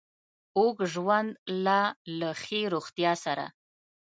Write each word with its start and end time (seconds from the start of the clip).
اوږد 0.57 0.89
ژوند 0.93 1.29
له 1.65 1.79
له 2.19 2.29
ښې 2.41 2.61
روغتیا 2.73 3.13
سره 3.25 3.45